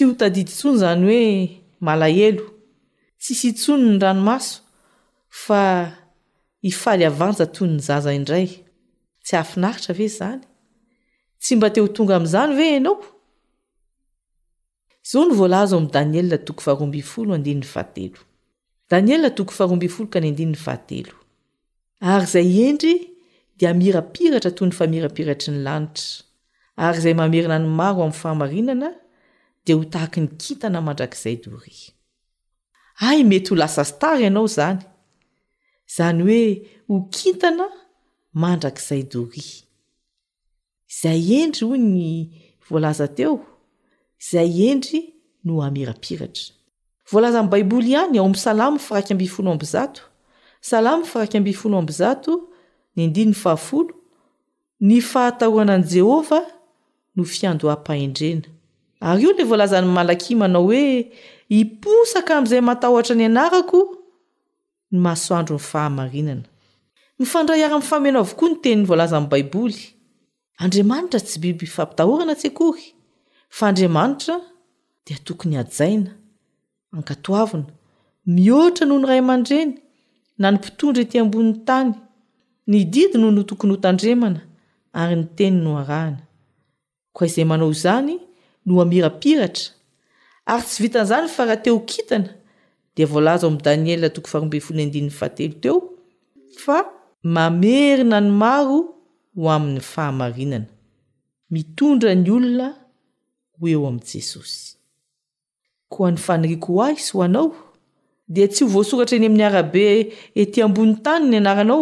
[0.00, 1.26] y htaddsony zany hoe
[1.80, 2.44] malahelo
[6.64, 8.20] ysy aiairae
[10.08, 10.46] zany
[11.38, 12.96] tsy mba te ho tonga ami'izany ve ianao
[15.10, 17.62] zao n vlaz am' danielatoo ahoonny ateodaneko
[18.88, 19.16] ahoky
[20.32, 20.96] diny te
[22.12, 22.94] ary izay endry
[23.58, 26.24] dia mirapiratra toyny famirapiratry ny lanitra
[26.84, 28.88] ary izay mamerina ny maro amin'ny fahamarinana
[29.64, 31.72] dia ho tahaky ny kitana mandrak'izay dori
[33.06, 34.82] a mety ho lasa stary ianao izany
[35.94, 36.46] zany oe
[36.88, 37.66] ho kintana
[38.42, 39.44] mandrak'izay dori
[40.92, 42.08] izay endry hoy ny
[42.68, 43.34] voalaza teo
[44.22, 44.98] izay endry
[45.44, 46.52] no amerapiratra
[47.10, 50.02] voalaza an'y baiboly ihany ao amin'salamony firakambi folo ambyzato
[50.70, 52.32] salamony firakambi folo amby zato
[52.96, 53.94] ny indininy fahafolo
[54.88, 56.46] ny fahataroanan' jehovah
[57.16, 58.46] no fiandoham-pahendrena
[59.06, 61.12] ary io ile voalaza ny malakimanao hoe
[61.48, 63.78] hiposaka amin'izay matahotra ny anarako
[64.92, 65.58] mifandra
[67.64, 69.78] ara m'y famenao avokoa ny teniny voalaza amin'ny baiboly
[70.62, 72.86] andriamanitra tsy biby fampitahorana tsy akory
[73.56, 74.34] fa andriamanitra
[75.06, 76.10] dia tokony adzaina
[76.94, 77.66] ankatoavina
[78.36, 79.72] mihoatra noho ny ray aman-dreny
[80.40, 81.90] na ny mpitondra ety ambonin'ny tany
[82.70, 84.40] ny didy noho no tokony hotandremana
[85.00, 86.22] ary ny teny no arahana
[87.14, 88.14] koa izay manao izany
[88.66, 89.66] no amirapiratra
[90.52, 92.24] ary tsy vitan'izany fa raha teo hokitna
[92.96, 95.74] di volaza o amin'ny daniely atoko farobefnatelo teo
[96.62, 96.78] fa
[97.34, 98.78] mamerina ny maro
[99.36, 100.66] ho amin'ny fahamarinana
[101.50, 102.68] mitondra ny olona
[103.60, 104.76] ho eo amin'i jesosy
[105.92, 107.48] koa ny fanoriko ho aisy ho anao
[108.28, 109.84] dia tsy ho voasoratra eny amin'ny arabe
[110.40, 111.80] etỳ ambony tany ny anaranao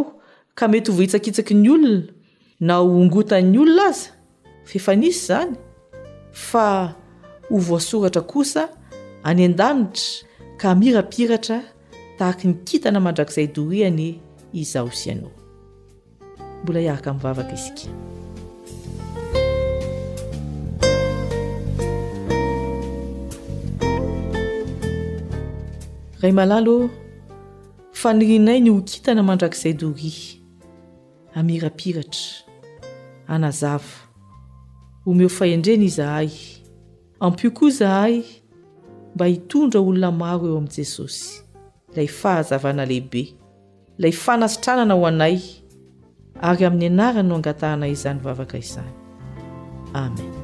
[0.58, 2.02] ka mety hovoahitsakitsaky ny olona
[2.60, 4.10] na hoongota'ny olona aza
[4.66, 5.54] fefanisy izany
[6.48, 6.66] fa
[7.48, 8.62] ho voasoratra kosa
[9.22, 10.33] any an-danitra
[10.64, 11.62] kamirapiratra
[12.18, 14.20] tahaka nikintana mandrakizay doriany
[14.52, 15.32] izahosianao
[16.62, 17.88] mbola iahaka amin'nyvavaka izika
[26.22, 26.74] ray malalo
[28.00, 30.40] fa nirinay ny ho kintana mandrakizay doria
[31.36, 32.24] amirapiratra
[33.28, 34.00] anazava
[35.06, 36.30] omeho faendrena izahay
[37.20, 38.22] ampio koa zahay
[39.14, 41.42] mba hitondra olona maro eo amin'i jesosy
[41.92, 43.22] ilay fahazavana lehibe
[43.98, 45.36] ilay fanasitranana ho anay
[46.48, 48.92] ary amin'ny anaray no angatahna izany vavaka izany
[50.04, 50.43] amen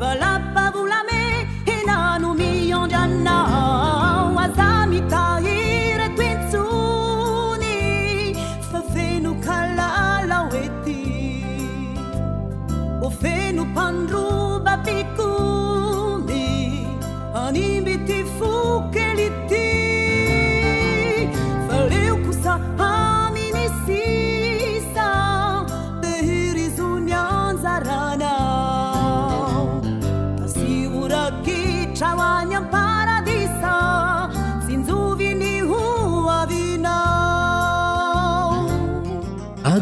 [0.00, 1.06] فلببلم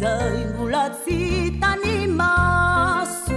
[0.00, 3.36] zay mbolatsitany maso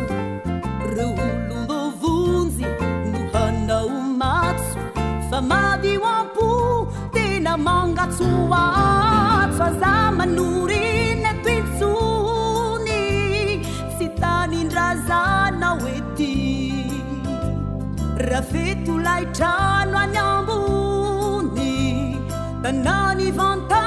[0.95, 2.66] roholo lovonzy
[3.14, 3.89] no hanao
[4.22, 4.80] matso
[5.30, 6.47] fa madio ampo
[7.16, 8.28] tena mangatso
[8.61, 13.01] atsoa za manorinetoitsony
[13.97, 16.34] si tanyndrazana oety
[18.30, 21.72] ra feto laitrano anyambony
[22.64, 23.82] tanany vanta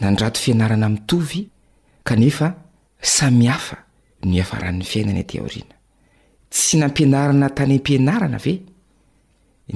[0.00, 1.40] na ndrato fianarana mitovy
[2.08, 2.48] kanefa
[3.14, 3.76] samihafa
[4.30, 5.48] afa'ny fiainanytina
[6.50, 8.60] tsy nampiananatany ampanana veny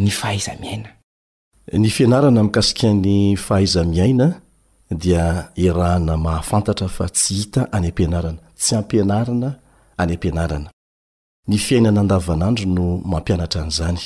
[0.08, 0.92] ahaiziaa
[1.82, 4.26] ny fianarana mikasikan'ny fahaiza miaina
[5.02, 5.24] dia
[5.64, 9.50] irahana mahafantatra fa tsy hita any ampianarana tsy ampianarana
[10.02, 10.68] any ampianarana
[11.48, 14.02] ny fiainana andavaanandro no mampianatra an'izany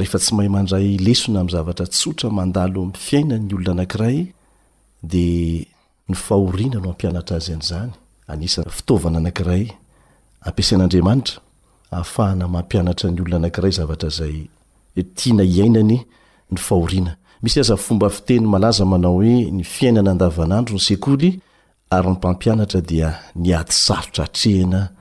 [0.00, 4.18] rehefa tsy mahay mandray lesona am'ny zavatra tsotra mandalo my fiaina'ny olona anankiray
[5.12, 5.26] de
[6.10, 7.92] ny fahoriana no ampianatra azy an'izany
[8.32, 9.64] anisany fitaovana anakiray
[10.48, 11.36] ampiasain'andriamanitra
[11.94, 14.36] ahafahana mampianatra ny olona anakiray zavatra zay
[15.18, 15.96] tiana iainany
[16.52, 20.98] ny faorianamisyazafomba fiteny malaza manao hoe ny fiainana ndavanandro y sey
[21.94, 22.98] aynymampianara di
[23.44, 24.92] niasaotra ehnaahaeaiynyzavra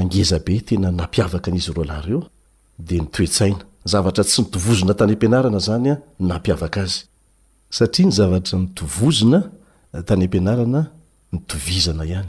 [0.00, 2.20] eh, ngezaetena naiavaka nizy rlaheo
[2.78, 3.58] d ntoesaina
[3.92, 5.94] zavatra tsy nitovozona tany ampianarana zanya
[6.36, 10.90] apiavaa aany zavat novozonatny eh, amana
[11.30, 12.24] novzna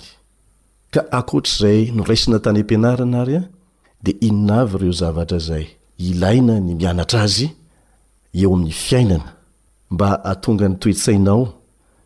[0.92, 3.44] h aoat'zay noraisina tany ampianarana ary a
[4.04, 5.66] de innavy ireo zavata zay
[6.10, 7.48] ilaina ny mianatra azy
[8.40, 11.44] eo amin'ny fiainanamb aonga nytoetsainao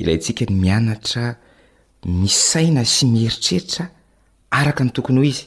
[0.00, 1.26] ilay ntsika ny mianatra
[2.04, 3.84] misaina sy miheritreritra
[4.50, 5.44] araka ny tokony ho izy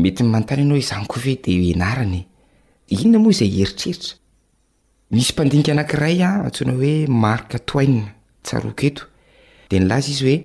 [0.00, 2.24] mety nymantany ianao zany ko ve de enarany
[2.90, 4.14] inona moa izay heritreritra
[5.12, 8.14] misy mpandinika anankiray a ah, antsona hoe marka toaina
[8.44, 9.02] tsarokaeto
[9.70, 10.38] de nylaza izy hoe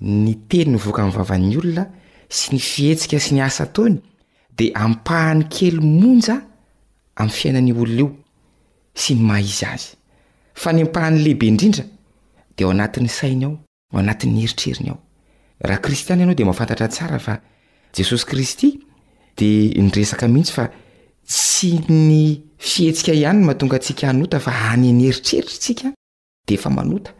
[0.00, 1.84] ny teny ny voaka mivavan'ny olona
[2.38, 3.98] sy ny fihetsika sy ny asa-taony
[4.56, 6.36] de ampahany kely monja
[7.18, 8.08] amin'ny fiainany olona io
[8.94, 9.90] sy ny mahaiza azy
[10.54, 11.84] fa ny ampahanylehibe indrindra
[12.64, 13.58] oanati'ny sainyao
[13.92, 14.98] ao anatheritreriny ao
[15.60, 17.40] rahakristiana ianao de mahafantatra tsara fa
[17.96, 18.78] jesosy kristy
[19.36, 19.46] de
[19.82, 20.68] niresaka mihitsy fa
[21.24, 25.92] tsy ny fihetsika ihanyny mahatonga antsika anota fa anyanyheritreritra ntsika
[26.48, 27.10] def maota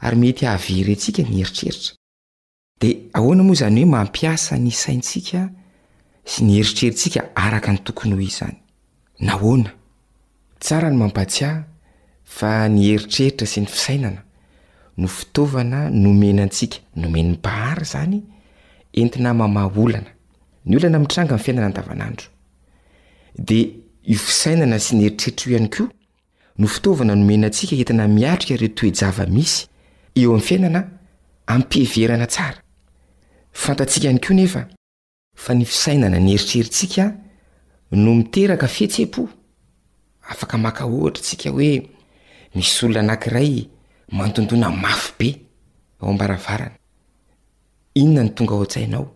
[0.00, 5.48] ary mety ahaveryntsika nyeritreritraoayoe mampiasa ny saintsika
[6.24, 8.52] sy neritrerintsika ayoyireira
[13.44, 13.58] s
[14.98, 18.22] no fitaovana nomenaantsika nomeny bahary zany
[18.92, 20.10] entina mamah olana
[20.66, 22.26] ny olana mitranga y fiainana ndavanandro
[23.50, 23.72] e
[24.14, 25.88] ifisainana sy ny eritreritro ayko
[26.58, 29.66] no fitovana nomenantsika entina miatrika re toejava misy
[30.14, 30.40] ien
[31.48, 32.54] eitreioiaetse-
[40.30, 41.88] aak makaohatra tsika oe
[42.54, 43.66] misy olona nankiray
[44.12, 45.40] madondona mafybe
[46.00, 46.70] ononnyonga
[47.96, 49.12] nsaiao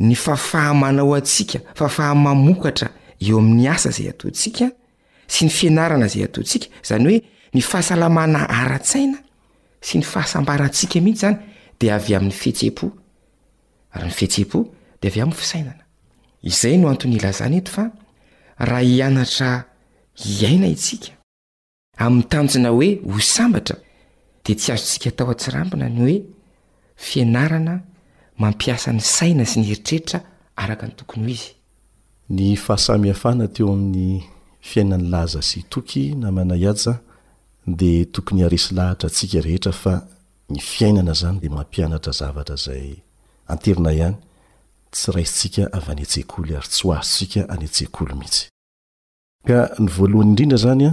[0.00, 2.88] ny fafahamanao antsika fahfahamamokatra
[3.26, 4.66] eo amin'ny asa zay ataontsika
[5.32, 7.18] sy ny fianarana zay ataontsika zany hoe
[7.54, 9.18] ny fahasalamana ara-tsaina
[9.86, 11.36] sy ny fahasambarantsika mihitsy zany
[11.80, 12.92] de avy amin'ny fetseo
[20.26, 21.08] eiaina isika
[22.04, 23.76] amn'nytanjona hoe hosambatra
[24.44, 26.16] de tsy azontsika tao an-tsirampina ny hoe
[27.06, 27.74] fiainarana
[28.42, 30.18] mampiasa ny saina sy ny heritreritra
[30.62, 31.52] araka ny tokony ho izy
[32.36, 34.08] ny fahasamihafana teo amin'ny
[34.70, 36.92] fiainany laza sy toky na manay aja
[37.78, 39.94] de tokony haresy lahatra atsika rehetra fa
[40.52, 42.86] ny fiainana zany de mampianatra zavatra zay
[43.52, 44.16] anterina ihany
[44.92, 48.44] tsy raisintsika avy anentseakoly ary tsy ho azontsika anentsekoly mihitsy
[49.46, 50.92] ka ny voalohany indrindra zany a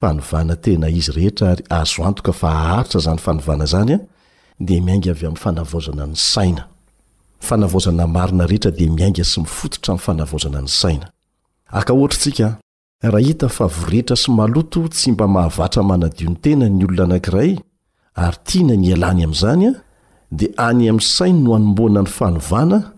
[0.00, 1.94] anovanatea izehe a az
[2.42, 4.06] aharira zanyao
[10.66, 12.48] zaeo
[13.10, 17.56] hahit favoretra sy maloto tsy mba mahavatra manadionytenany olona anakiray
[18.14, 19.72] ary aa nyalany amzanya
[20.30, 22.92] di any am sainy no anombona ny fanovana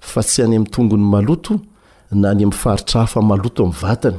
[0.00, 1.60] fa tsy any am tongony maloto
[2.10, 4.18] na any am faritra hafa maloto amy vatany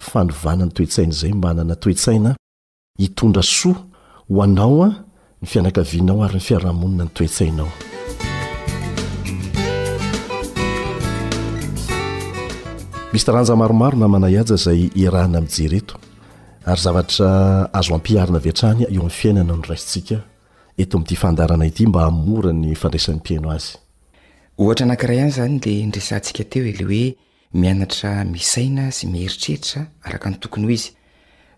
[0.00, 2.34] fanovana ny toetsaina zay mba nana toetsaina
[2.98, 3.84] hitondra soa
[4.32, 4.88] ho anao a
[5.42, 7.68] ny fianakavianao ary ny fiarahamonina ny toetsainao
[13.12, 15.96] misy taranja maromaro na mana aja zay irahana ami jereto
[16.66, 17.28] ary zavatra
[17.74, 20.20] azo ampiarina viatrahanya eo ami'ny fiainana ny rasitsika
[20.78, 23.72] eto amin'ity fandarana ity mba hamora ny fandraisan'nym-piainao azy
[24.58, 27.06] ohatra anakiray iany zany de nrsantsika teo e le hoe
[27.54, 30.90] mianatra misaina sy miheritreritra araka ny tokony ho izy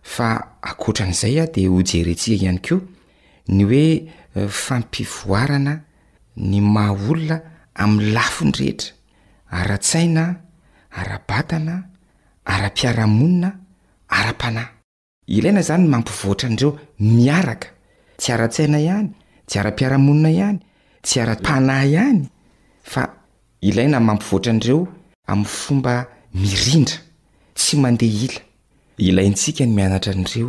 [0.01, 0.29] fa
[0.63, 2.79] akotran'izay a de hojeretsia ihany ko
[3.51, 3.85] ny oe
[4.35, 5.81] eh, fampivoarana
[6.47, 7.37] ny mahaolona
[7.75, 8.93] amin'ny lafo nyrehetra
[9.51, 10.25] aratsaina
[10.95, 11.83] ara-batana
[12.45, 13.51] ara-piaramonina
[14.09, 14.71] ara-panahy
[15.27, 17.67] ilaina zany mampivoatra n'ireo miaraka
[18.17, 19.09] tsy aratsaina ihany
[19.45, 20.59] tsy ara-piaramonina ihany
[21.03, 22.25] tsy ara-panay ihany
[22.83, 23.05] fa
[23.61, 25.00] ilaina mampivoatran'reo
[25.31, 25.93] ai'nyfomba
[26.43, 26.97] mirindra
[27.59, 28.29] tsy mandeha
[28.97, 30.47] ilaitaiahaaihay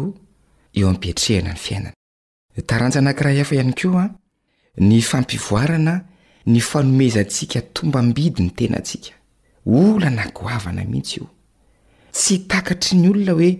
[3.52, 4.06] eoa
[4.88, 5.94] ny fampivoaana
[6.52, 11.26] ny fanomezantsika tombambidy ny tenaantsikaola nagana mihitsy io
[12.16, 13.50] tsy takatry ny olona hoe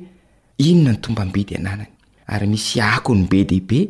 [0.69, 1.91] inona ny tombambidy ananany
[2.35, 3.81] arymisy aako ny be deibe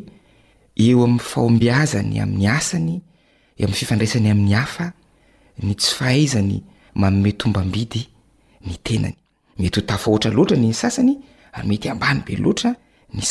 [0.85, 2.95] eo am'ny fahombiazany amin'ny asany
[3.61, 4.85] eo'ny fifadraisany amin'ny hafa
[5.63, 6.57] ny tsy fahaizany
[6.95, 7.95] mameombambid
[8.63, 11.17] ny nanymety hotfotr ora ny asany
[11.53, 12.75] ay mety ambany be oatra
[13.13, 13.23] y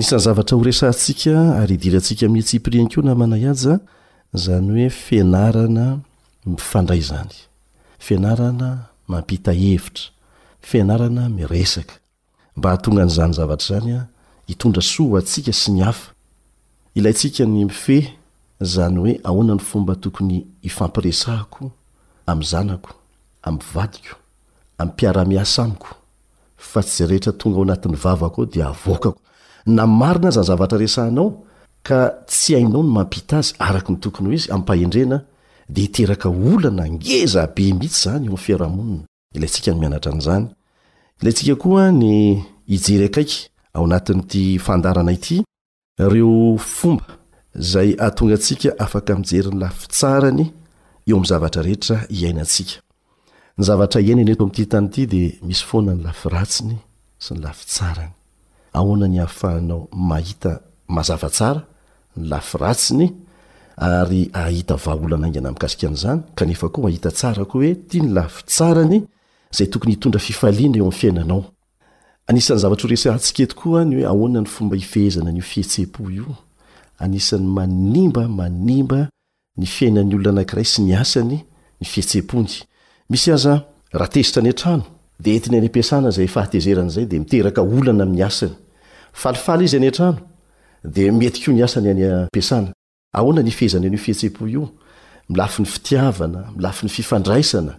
[0.00, 3.80] aayn'zaha yidirntsika mitsiprin ko namnay aa
[4.42, 5.98] zany hoe fianarana
[6.46, 7.34] mifandray zany
[7.98, 8.70] fianarana
[9.08, 10.04] mampita hevitra
[10.60, 11.94] fianarana miresaka
[12.56, 14.06] mba hatonga nyzany zavatra zanya
[14.46, 16.12] hitondra soa atsika sy ny afa
[16.94, 18.14] ilayntsika ny mife
[18.60, 21.72] zany hoe ahoanany fomba tokony ifampiresahiko
[22.32, 22.92] am' zanako
[23.48, 24.14] amvadiko
[24.82, 25.88] ampiara-miasa amiko
[26.70, 29.10] fa tsy zay rehetra tonga ao anatin'ny vavakoo di avokako
[29.76, 31.28] na marina za anzavatra resahanao
[31.86, 31.98] ka
[32.30, 35.18] tsy hainao ny mampita azy araky ny tokony ho izy ampahendrena
[35.74, 40.30] de hiteraka olana ngezabe mihitsy zany ofiarahamoninaakaiaa
[47.66, 50.44] znaakjernylafisaany
[51.10, 52.82] eoam' zavatrarehetra iainasikany
[53.68, 56.76] zavatraiaina nyeo amtyhtany ity de misy foana ny lafiratsiny
[57.24, 58.14] sy ny lafitsarany
[58.78, 60.52] ahoana ny ahafahanao mahita
[60.96, 61.60] mazavatsara
[62.16, 63.06] ny lafiratsiny
[63.88, 68.98] ary ahita vaoloanangyana amikasika an'zany kanefakoa ahita tsara koa hoe ta ny lafisarany
[69.56, 72.80] zay tokonyhitondra fiaiana eoiainanaoaisan'ny zaara
[73.16, 76.30] rtsietoyoe ahona ny fomba ifehzana ni fihetsepo io
[77.04, 79.00] anisan'ny manimba manimba
[79.58, 81.40] ny fiainan'ny olona anankiray sy ny asany
[81.80, 82.60] ny fietsepony
[83.10, 84.84] misyaza ratezitra any atrano
[85.20, 88.54] deeiny any ampiasana zay fahatezeran' zay de mieraka olana aminy asany
[89.24, 89.82] alialy izy ay
[93.14, 93.90] ananonaay y ina
[96.56, 97.74] milany fifandraisana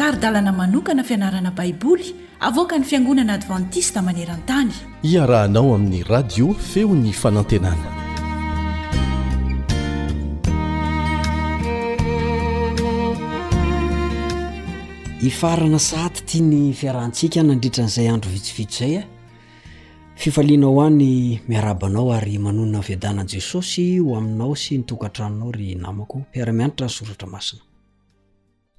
[0.00, 2.06] ary dalana manokana fianarana baiboly
[2.40, 4.72] avoka ny fiangonana adventiste manerantany
[5.04, 7.90] iarahanao amin'ny radio feo ny fanantenana
[15.30, 19.04] ifarana saty tia ny fiarahantsika nandritra an'izay andro vitsovitso zay a
[20.22, 26.16] fifaliana ho any miarabanao ary manonina viadanan jesosy ho aminao sy nytok antranonao ry namako
[26.32, 27.62] piara-miandritra ny soratra masina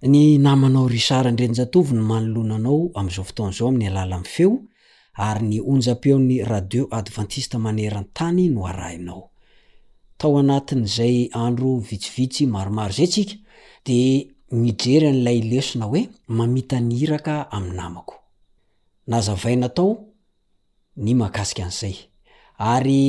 [0.01, 4.51] ny namanao ry sara ndrenjatovi ny manolonanao am'izao foton'zao ami'ny alala m feo
[5.27, 9.21] ary ny onja-peon'ny radio advantiste manerantany no arainao
[10.19, 13.35] tao anatin'zay andro vitsivitsy maromaro zay tsika
[13.87, 13.97] de
[14.61, 16.01] midreryan'lay lesona hoe
[16.37, 18.15] mamita nyhiraka am'ny namako
[19.11, 19.89] nazavainatao
[21.03, 21.95] ny makasika an'zay
[22.73, 23.05] ary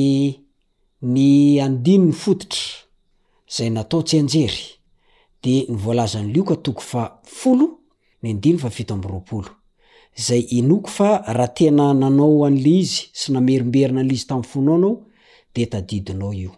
[1.13, 1.27] ny
[1.65, 2.65] andimy ny foditra
[3.55, 4.61] zay nataotsy anjery
[5.43, 7.03] de nyvolazany lioka toko fa
[7.41, 7.67] folo
[8.21, 9.49] ny andiny fa fito mbyroapolo
[10.27, 14.93] zay noko fa rahatena nanao an'la izy sy namerimberina la izy tamny fonaonao
[15.55, 16.51] de tadidinao io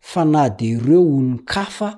[0.00, 1.90] fa na de ireo olon--kafa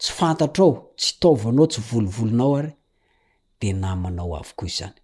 [0.00, 2.72] tsy fantatr ao tsy itaovanao tsy volovolonao ary
[3.60, 4.96] de namanao avoko izany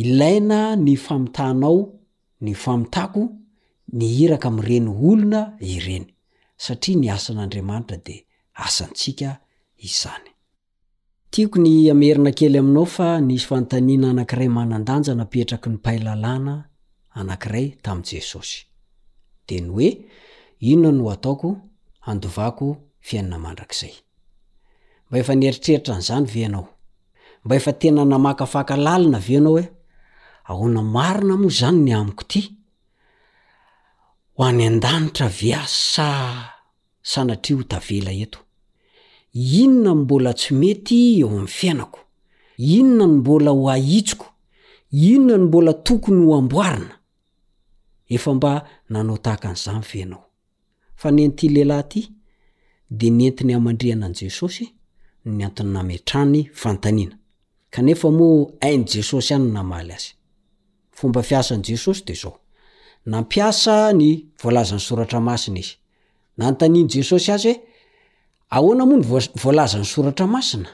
[0.00, 1.78] ilaina ny famitahnao
[2.44, 3.22] ny famitako
[3.96, 5.40] ny hiraka am'reny olona
[5.72, 6.06] ireny
[6.64, 8.14] satria ny asan'andriamanitra de
[8.64, 9.28] asantsika
[9.88, 10.30] izany
[11.34, 16.52] tiako ny amerina kely aminao fa nisy fantaniana anank'iray manandanja napetraky ny pailalàna
[17.18, 18.58] anank'iray tamin'i jesosy
[19.48, 19.88] de ny hoe
[20.70, 21.50] inona no o ataoko
[22.10, 22.66] andovako
[23.06, 23.90] fiainina mandrak'izay
[25.08, 26.66] mba efa nieritreritra n'izany vyanao
[27.44, 29.64] mba efa tena namaka faka lalina veanao e
[30.50, 32.42] ahoana marina moa zany ny amiko ity
[34.36, 36.06] ho any an-danitra vyasa
[37.12, 38.40] sanatria ho tavela eto
[39.34, 42.00] inona ny mbola tsy mety eo ami'ny fiainako
[42.58, 44.26] inona ny mbola hoahitsoko
[45.12, 46.96] inona ny mbola tokony ho amboarina
[48.14, 48.52] efa mba
[48.88, 50.22] nanao tahaka an'izany venao
[50.96, 52.00] fa nenyty lehilahy ty
[52.90, 54.68] de ny enti ny haman-drihana an' jesosy
[55.24, 57.18] ny antiny nametrany fantaniana
[57.70, 60.12] kanefa moa ain' jesosy any n namaly azy
[60.92, 62.38] fomba fiasan'jesosy de zao
[63.06, 65.74] nampiasa ny volazan'ny soratra masina izy
[66.38, 67.73] nanontanian' jesosy azy hoe
[68.54, 69.04] aoana moa ny
[69.42, 70.68] volaza n'ny soratra masina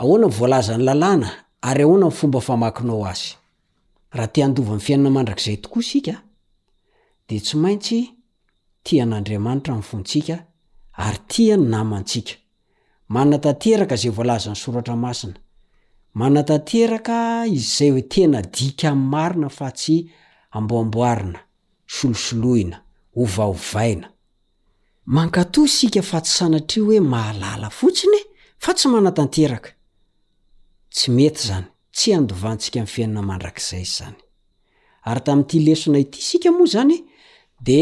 [0.00, 1.28] aoana n voalaza ny lalàna
[1.60, 3.28] ary ahoana nfomba famakinao azy
[4.16, 6.14] raha te andova n fiainana mandrak'zay tokoa sika
[7.28, 7.98] de tsy maintsy
[8.84, 10.36] tian'andriamanitra n fontsika
[11.04, 12.34] ary tia ny namantsika
[13.14, 15.36] manatateraka zay volazan'ny soratra masina
[16.20, 19.96] manatateraka izay o tena dika m'ymarina fa tsy
[20.56, 21.40] amboamboarina
[21.94, 22.76] solosoloina
[23.16, 24.11] ovaovaina
[25.06, 28.18] mankatoa isika fa tsy sanatri hoe mahalala fotsiny
[28.58, 29.70] fa tsy manatanteraka
[30.94, 34.16] tsy mety zany tsy andovantsika 'y fiainana mandrakizay izany
[35.08, 36.96] ary tamin'ity lesona ity sika moa zany
[37.66, 37.78] de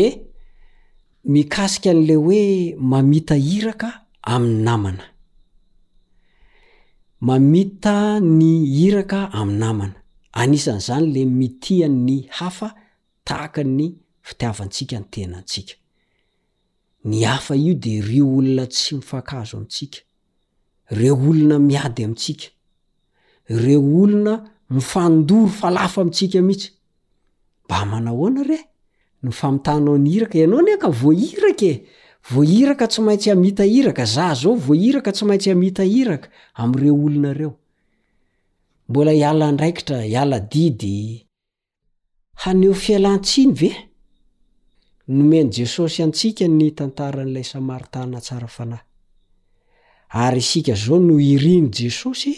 [1.32, 2.42] mikasika an'le oe
[2.90, 3.88] mamita hiraka
[4.34, 5.04] amny namana
[7.26, 7.94] mamita
[8.38, 8.46] ny
[8.78, 9.96] hiraka am'ny namana
[10.40, 12.68] anisan'zany le mitiha ny hafa
[13.26, 13.86] tahaka ny
[14.26, 15.74] fitiavantsika ny tenantsika
[17.04, 19.98] ny afa io de re olona tsy mifakazo amitsika
[20.92, 22.46] reo olona miady amintsika
[23.48, 24.34] reo olona
[24.70, 26.68] mifandory fa lafa amitsika mihitsy
[27.64, 28.58] mba mana hoana re
[29.22, 31.86] ny famitanao ny hiraka ianao neka voahiraka e
[32.30, 37.52] voahiraka tsy maintsy amitahiraka za zao voahiraka tsy maintsy hamitahiraka am'reo olonareo
[38.88, 41.24] mbola iala ndraikitra iala didy
[42.42, 43.89] haneo fialantsiny ve
[45.10, 48.80] nomeny jesosy antsika ny tantara n'ilay samaritana tsara fanahy
[50.24, 52.32] ary isika zao no iriny jesosy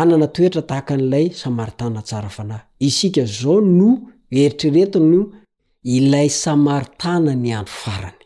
[0.00, 3.88] anana toetra tahaka an'ilay samaritana tsara fanahy isika zao no
[4.40, 5.20] eritrereti nyo
[5.96, 8.22] ilay samaritana ny andro farany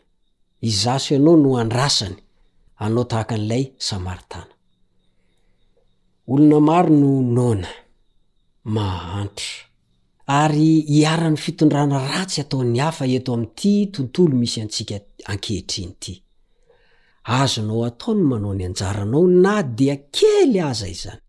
[0.69, 2.17] izaso ianao no andrasany
[2.83, 4.53] anao tahaka an'ilay samaritana
[6.31, 7.71] olona maro no nona
[8.75, 9.51] mahantro
[10.27, 16.23] ary iaran'ny fitondrana ratsy ataony hafa eto am'ity tontolo misy antsika ankehitrinyity
[17.23, 21.19] azo nao atao ny manao ny anjaranao na dea kely aza izany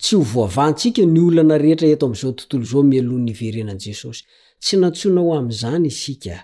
[0.00, 4.22] tsy ho voavantsika ny olana rehetra eto am'zao tontolo zao mialoh'ny iverenan' jesosy
[4.62, 6.36] tsy nantsoinao am'zany isika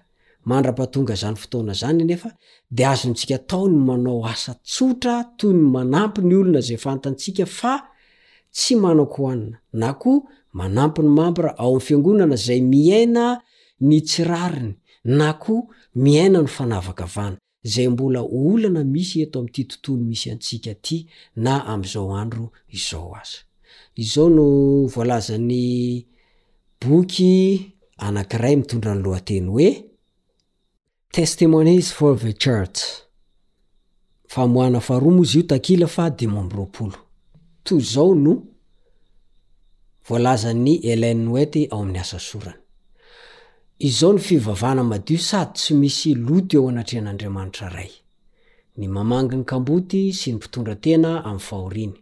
[0.51, 2.30] mandra-pahatonga zany fotoana zany nefa
[2.70, 7.74] de azontsika atao ny manao asa tsotra toy ny manampy ny olona zay fantantsika fa
[8.55, 10.12] tsy manako hanna na ko
[10.57, 13.25] manampi ny mambra ao am'ny fiangonana zay miaina
[13.89, 14.73] ny tsirariny
[15.05, 15.55] na ko
[15.95, 20.99] miaina no fanavaka vana zay mbola olana misy ato am'ty tontolo misy antsika ty
[21.45, 22.47] na amzao andro
[24.97, 26.05] aooy
[26.81, 29.85] bokyakiay mitonralotey oy
[40.09, 42.61] voalazany elain net ao amin'ny asa sorany
[43.89, 47.93] izao ny fivavana madio sady tsy misy loto eo anatrean'andriamanitra ray
[48.79, 51.95] ny mamanginy kamboty sy ny mpitondra tena amy fahoriny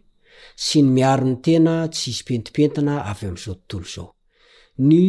[0.65, 4.07] sy ny miarony tena tsy izy pentipentina avy amizao tontolo zao
[4.87, 5.01] ny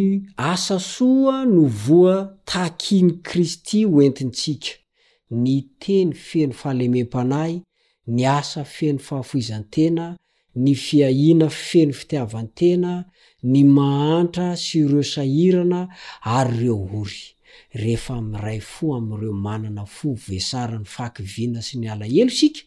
[0.53, 2.17] asa soa no voa
[2.53, 4.71] takiny kristy hoentinntsika
[5.43, 7.53] ny teny feny fahalemem-panay
[8.15, 10.07] ni asa feny fahafoizan-tena
[10.57, 12.93] ny fiahina feny fitiavantena
[13.45, 15.81] ny mahantra sy reo sairana
[16.37, 17.21] ary reo ory
[17.83, 22.63] rehefa mray fo amreo manana fo vesara ny fakivina sy ny alaelo isika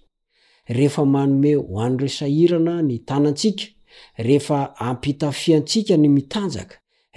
[0.77, 3.65] rehefa manome ho anyreo sahirana ny tanantsika
[4.27, 6.75] rehefa ampitafia antsika ny mitanjaka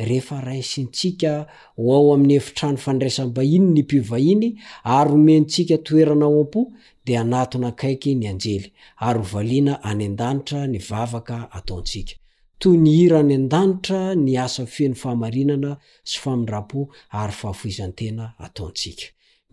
[0.08, 1.32] rehefa ray sintsika
[1.76, 4.48] o ao amin'ny efitrany fandraisam-bahiny ny mpivahiny
[4.84, 6.64] ary omentsika toerana ao am-po
[7.06, 8.66] di anato nakaiky ny anjely
[9.06, 12.14] ary hovaliana any an-danitra ny vavaka ataontsika
[12.62, 15.70] toy ny hira any an-danitra ny asa feno famarinana
[16.10, 16.80] sy famindrapo
[17.20, 19.04] ary fahafoizantena ataontsika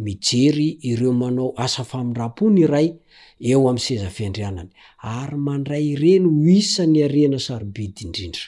[0.05, 2.87] mijery ireo manao asa famindrapo ny ray
[3.49, 4.69] eo am'ny sezafiandrianany
[5.17, 8.45] ary mandray ireny ho isany arena sarobidy indrindra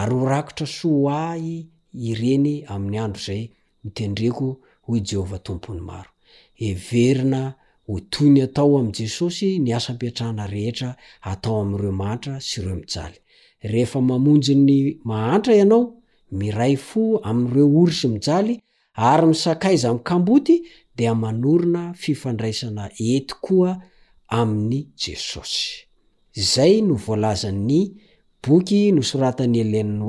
[0.00, 1.46] ary ho rakitra soa ay
[2.10, 3.42] ireny amin'ny andro zay
[3.84, 4.46] mitendreko
[4.84, 6.10] ho jehovah tompony maro
[6.68, 7.42] everina
[7.86, 10.90] ho toyny atao amin' jesosy ny asampiatrahana rehetra
[11.32, 13.16] atao ami'ireo mahantra sy ireo mijaly
[13.72, 14.70] rehefa mamonjy ny
[15.08, 15.84] mahantra ianao
[16.38, 18.54] miray fo ami'n'ireo ory sy mijaly
[19.10, 20.56] ary misakaiza ami'kamboty
[20.98, 23.72] dia manorona fifandraisana ety koa
[24.40, 25.66] amin'ny jesosy
[26.42, 27.80] izay no volazan'ny
[28.42, 30.06] boky nosoratnylen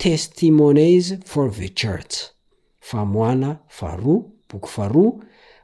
[0.00, 0.50] tesie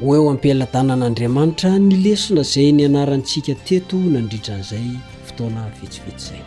[0.00, 4.86] hoeo ampilatanan'andriamanitra nylesona zay ny anaranytsika teto nandritran'izay
[5.26, 6.40] fotoana vitsivitsy zay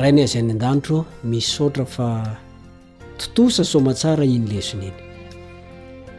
[0.00, 0.98] rainy azy any an-danitro
[1.32, 2.08] misotra fa
[3.20, 4.98] totosa somatsara iny lesona eny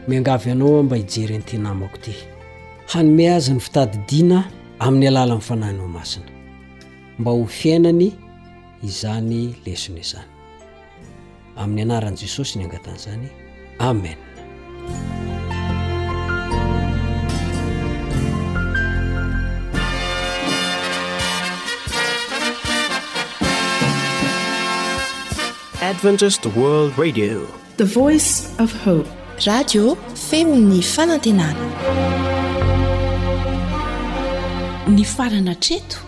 [0.08, 2.14] miangavy ianao a mba hijerynyity namako ity
[2.92, 4.38] hanome azy ny fitadydina
[4.84, 6.30] amin'ny alala mnfanahinao masina
[7.18, 8.12] mba ho fiainany
[8.84, 10.24] izany lesina zany
[11.58, 13.28] amin'ny anaran' jesosy ny angatan'zany
[13.80, 14.28] amentevoice
[28.66, 28.90] f e
[29.48, 29.84] radio
[30.30, 31.64] feminy fanantenana
[34.94, 36.07] ny farana treto